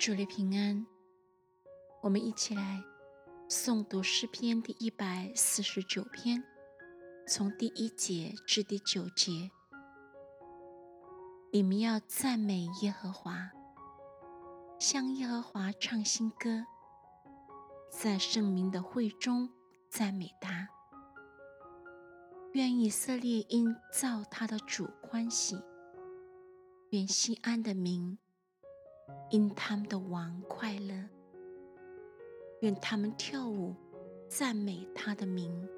[0.00, 0.86] 主你平安，
[2.00, 2.82] 我们一起来
[3.50, 6.42] 诵读诗篇第一百四十九篇，
[7.28, 9.50] 从第一节至第九节。
[11.52, 13.50] 你们要赞美耶和华，
[14.78, 16.64] 向耶和华唱新歌，
[17.90, 19.50] 在圣明的会中
[19.90, 20.66] 赞美他。
[22.54, 25.62] 愿以色列因造他的主欢喜，
[26.88, 28.16] 愿西安的民。
[29.30, 31.08] 因他们的王快乐，
[32.62, 33.74] 愿他们跳舞
[34.28, 35.68] 赞美他的名，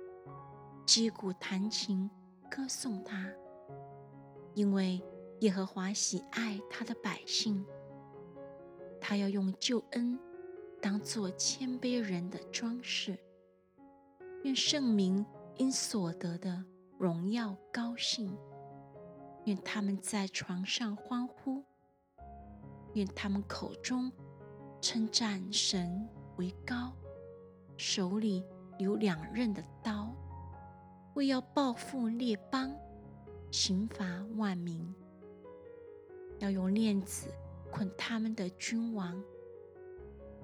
[0.87, 2.11] 击鼓弹琴
[2.51, 3.31] 歌颂他。
[4.55, 5.03] 因为
[5.41, 7.65] 耶和华喜爱他的百姓，
[8.99, 10.19] 他要用救恩
[10.81, 13.19] 当做谦卑人的装饰。
[14.45, 15.25] 愿圣明
[15.57, 16.65] 因所得的
[16.99, 18.35] 荣耀高兴，
[19.45, 21.63] 愿他们在床上欢呼。
[22.95, 24.11] 愿他们口中
[24.81, 26.93] 称赞神为高，
[27.77, 28.45] 手里
[28.79, 30.15] 有两刃的刀，
[31.15, 32.75] 为要报复列邦，
[33.51, 34.05] 刑罚
[34.37, 34.95] 万民。
[36.39, 37.33] 要用链子
[37.71, 39.23] 捆他们的君王，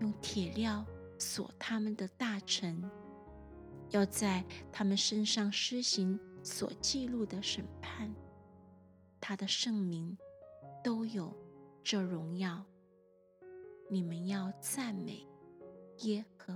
[0.00, 0.84] 用铁镣
[1.18, 2.82] 锁他们的大臣，
[3.90, 8.14] 要在他们身上施行所记录的审判。
[9.20, 10.16] 他的圣名
[10.82, 11.34] 都有。
[11.90, 12.62] 这荣耀，
[13.88, 15.26] 你们要赞美
[16.00, 16.52] 耶和